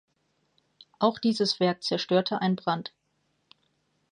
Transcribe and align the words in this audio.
Auch 0.97 1.19
dieses 1.19 1.59
Werk 1.59 1.83
zerstörte 1.83 2.41
ein 2.41 2.55
Brand. 2.55 2.91